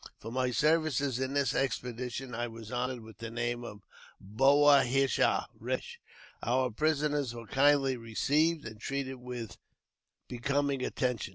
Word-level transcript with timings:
For 0.17 0.31
my 0.31 0.49
services 0.49 1.19
in 1.19 1.35
this 1.35 1.53
expedi. 1.53 2.11
tion 2.11 2.33
I 2.33 2.47
was 2.47 2.71
honoured 2.71 3.01
with 3.01 3.19
the 3.19 3.29
name 3.29 3.63
of 3.63 3.83
Boah 4.19 4.81
hish 4.83 5.19
a 5.19 5.45
(Ked 5.45 5.61
Fish). 5.63 5.99
Our 6.41 6.71
prisoners 6.71 7.35
were 7.35 7.45
kindly 7.45 7.97
received, 7.97 8.65
and 8.65 8.79
treated 8.81 9.17
with 9.17 9.57
becoming 10.27 10.83
attention. 10.83 11.29